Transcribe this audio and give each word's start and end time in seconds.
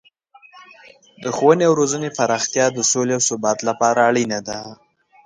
د 1.23 1.25
ښوونې 1.35 1.63
او 1.67 1.73
روزنې 1.81 2.09
پراختیا 2.17 2.65
د 2.73 2.79
سولې 2.91 3.13
او 3.17 3.21
ثبات 3.29 3.59
لپاره 3.69 3.99
اړینه 4.09 4.39
ده. 4.47 4.59